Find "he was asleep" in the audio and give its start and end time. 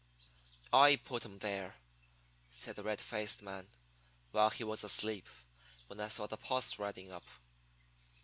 4.49-5.27